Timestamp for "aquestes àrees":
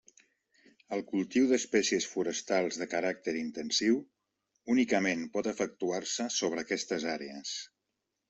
6.67-7.53